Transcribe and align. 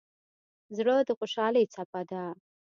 زړه 0.77 0.95
د 1.07 1.09
خوشحالۍ 1.19 1.65
څپه 1.73 2.01
ده. 2.09 2.23